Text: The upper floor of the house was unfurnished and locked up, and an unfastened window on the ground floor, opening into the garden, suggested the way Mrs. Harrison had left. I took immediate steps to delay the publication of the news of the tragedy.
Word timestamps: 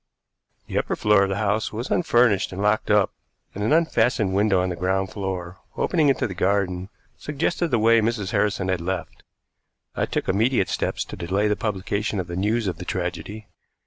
The 0.65 0.79
upper 0.79 0.95
floor 0.95 1.21
of 1.21 1.29
the 1.29 1.35
house 1.35 1.71
was 1.71 1.91
unfurnished 1.91 2.51
and 2.51 2.59
locked 2.59 2.89
up, 2.89 3.11
and 3.53 3.63
an 3.63 3.71
unfastened 3.71 4.33
window 4.33 4.59
on 4.59 4.69
the 4.69 4.75
ground 4.75 5.11
floor, 5.11 5.59
opening 5.77 6.09
into 6.09 6.25
the 6.25 6.33
garden, 6.33 6.89
suggested 7.19 7.67
the 7.67 7.77
way 7.77 8.01
Mrs. 8.01 8.31
Harrison 8.31 8.69
had 8.69 8.81
left. 8.81 9.21
I 9.95 10.07
took 10.07 10.27
immediate 10.27 10.69
steps 10.69 11.05
to 11.05 11.15
delay 11.15 11.47
the 11.47 11.55
publication 11.55 12.19
of 12.19 12.25
the 12.25 12.35
news 12.35 12.65
of 12.65 12.77
the 12.79 12.85
tragedy. 12.85 13.47